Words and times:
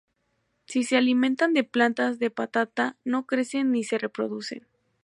Si 0.65 0.81
se 0.83 0.97
alimentan 0.97 1.53
de 1.53 1.63
plantas 1.63 2.17
de 2.17 2.31
patata 2.31 2.97
no 3.05 3.27
crecen 3.27 3.71
ni 3.71 3.83
se 3.83 3.99
reproducen. 3.99 4.65